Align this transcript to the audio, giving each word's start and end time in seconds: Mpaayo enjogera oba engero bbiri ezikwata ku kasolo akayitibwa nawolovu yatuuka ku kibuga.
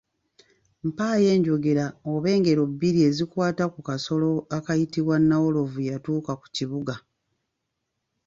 Mpaayo 0.87 1.27
enjogera 1.35 1.85
oba 2.11 2.27
engero 2.35 2.63
bbiri 2.71 2.99
ezikwata 3.09 3.63
ku 3.73 3.79
kasolo 3.87 4.29
akayitibwa 4.57 5.15
nawolovu 5.27 5.79
yatuuka 5.89 6.31
ku 6.39 6.47
kibuga. 6.55 6.95